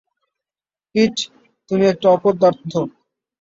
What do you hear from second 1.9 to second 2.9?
একটা অপদার্থ!